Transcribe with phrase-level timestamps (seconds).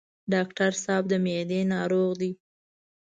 [0.33, 2.31] ډاکټر صاحب د معدې ناروغ دی.